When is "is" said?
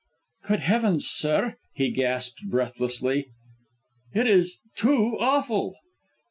4.25-4.57